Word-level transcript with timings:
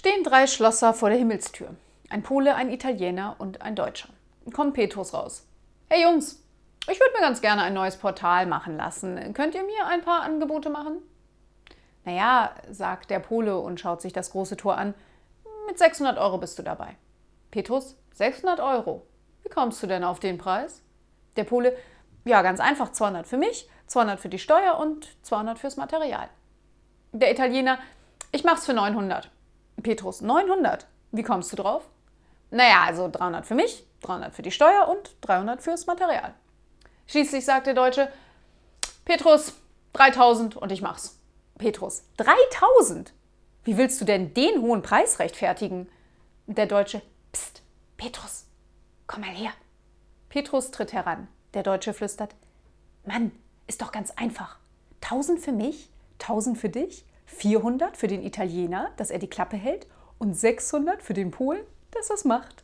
Stehen 0.00 0.24
drei 0.24 0.46
Schlosser 0.46 0.94
vor 0.94 1.10
der 1.10 1.18
Himmelstür. 1.18 1.74
Ein 2.08 2.22
Pole, 2.22 2.54
ein 2.54 2.70
Italiener 2.70 3.36
und 3.36 3.60
ein 3.60 3.76
Deutscher. 3.76 4.08
Kommt 4.50 4.72
Petrus 4.72 5.12
raus. 5.12 5.46
Hey 5.90 6.04
Jungs, 6.04 6.42
ich 6.88 6.98
würde 6.98 7.12
mir 7.12 7.20
ganz 7.20 7.42
gerne 7.42 7.60
ein 7.60 7.74
neues 7.74 7.98
Portal 7.98 8.46
machen 8.46 8.78
lassen. 8.78 9.34
Könnt 9.34 9.54
ihr 9.54 9.62
mir 9.62 9.84
ein 9.88 10.00
paar 10.00 10.22
Angebote 10.22 10.70
machen? 10.70 11.02
Naja, 12.06 12.54
sagt 12.70 13.10
der 13.10 13.18
Pole 13.18 13.58
und 13.58 13.78
schaut 13.78 14.00
sich 14.00 14.14
das 14.14 14.30
große 14.30 14.56
Tor 14.56 14.78
an. 14.78 14.94
Mit 15.66 15.76
600 15.76 16.16
Euro 16.16 16.38
bist 16.38 16.58
du 16.58 16.62
dabei. 16.62 16.96
Petrus, 17.50 17.94
600 18.14 18.58
Euro. 18.58 19.06
Wie 19.42 19.50
kommst 19.50 19.82
du 19.82 19.86
denn 19.86 20.02
auf 20.02 20.18
den 20.18 20.38
Preis? 20.38 20.82
Der 21.36 21.44
Pole, 21.44 21.76
ja, 22.24 22.40
ganz 22.40 22.58
einfach, 22.58 22.92
200 22.92 23.26
für 23.26 23.36
mich, 23.36 23.68
200 23.88 24.18
für 24.18 24.30
die 24.30 24.38
Steuer 24.38 24.78
und 24.78 25.08
200 25.26 25.58
fürs 25.58 25.76
Material. 25.76 26.30
Der 27.12 27.30
Italiener, 27.30 27.78
ich 28.32 28.44
mach's 28.44 28.64
für 28.64 28.72
900. 28.72 29.30
Petrus, 29.82 30.20
900. 30.20 30.86
Wie 31.12 31.22
kommst 31.22 31.52
du 31.52 31.56
drauf? 31.56 31.88
Naja, 32.50 32.82
also 32.84 33.08
300 33.08 33.46
für 33.46 33.54
mich, 33.54 33.84
300 34.02 34.34
für 34.34 34.42
die 34.42 34.50
Steuer 34.50 34.88
und 34.88 35.16
300 35.22 35.62
fürs 35.62 35.86
Material. 35.86 36.34
Schließlich 37.06 37.44
sagt 37.44 37.66
der 37.66 37.74
Deutsche, 37.74 38.12
Petrus, 39.04 39.54
3000 39.92 40.56
und 40.56 40.70
ich 40.72 40.82
mach's. 40.82 41.18
Petrus, 41.58 42.04
3000? 42.16 43.12
Wie 43.64 43.76
willst 43.76 44.00
du 44.00 44.04
denn 44.04 44.32
den 44.34 44.62
hohen 44.62 44.82
Preis 44.82 45.18
rechtfertigen? 45.18 45.88
Der 46.46 46.66
Deutsche, 46.66 47.02
Psst, 47.32 47.62
Petrus, 47.96 48.46
komm 49.06 49.20
mal 49.20 49.30
her. 49.30 49.52
Petrus 50.28 50.70
tritt 50.70 50.92
heran. 50.92 51.28
Der 51.54 51.62
Deutsche 51.62 51.92
flüstert, 51.92 52.34
Mann, 53.04 53.32
ist 53.66 53.82
doch 53.82 53.92
ganz 53.92 54.10
einfach. 54.12 54.58
1000 55.02 55.40
für 55.40 55.52
mich, 55.52 55.90
1000 56.20 56.58
für 56.58 56.68
dich, 56.68 57.04
400 57.36 57.96
für 57.96 58.08
den 58.08 58.22
Italiener, 58.22 58.90
dass 58.96 59.10
er 59.10 59.18
die 59.18 59.30
Klappe 59.30 59.56
hält 59.56 59.86
und 60.18 60.34
600 60.34 61.02
für 61.02 61.14
den 61.14 61.30
Polen, 61.30 61.62
dass 61.90 62.10
er 62.10 62.16
es 62.16 62.24
macht. 62.24 62.59